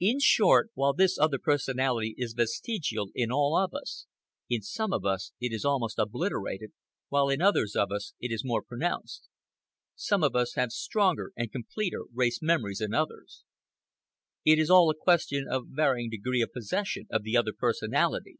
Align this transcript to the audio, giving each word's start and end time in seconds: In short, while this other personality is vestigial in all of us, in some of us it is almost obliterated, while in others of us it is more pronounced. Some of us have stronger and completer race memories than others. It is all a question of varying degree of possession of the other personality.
In 0.00 0.18
short, 0.18 0.70
while 0.74 0.92
this 0.94 1.16
other 1.16 1.38
personality 1.38 2.16
is 2.18 2.32
vestigial 2.34 3.10
in 3.14 3.30
all 3.30 3.56
of 3.56 3.72
us, 3.72 4.08
in 4.48 4.62
some 4.62 4.92
of 4.92 5.04
us 5.04 5.30
it 5.40 5.52
is 5.52 5.64
almost 5.64 5.96
obliterated, 6.00 6.72
while 7.08 7.28
in 7.28 7.40
others 7.40 7.76
of 7.76 7.92
us 7.92 8.12
it 8.18 8.32
is 8.32 8.44
more 8.44 8.64
pronounced. 8.64 9.28
Some 9.94 10.24
of 10.24 10.34
us 10.34 10.54
have 10.54 10.72
stronger 10.72 11.30
and 11.36 11.52
completer 11.52 12.02
race 12.12 12.42
memories 12.42 12.78
than 12.78 12.94
others. 12.94 13.44
It 14.44 14.58
is 14.58 14.70
all 14.70 14.90
a 14.90 14.96
question 15.00 15.46
of 15.48 15.68
varying 15.68 16.10
degree 16.10 16.42
of 16.42 16.52
possession 16.52 17.06
of 17.08 17.22
the 17.22 17.36
other 17.36 17.52
personality. 17.56 18.38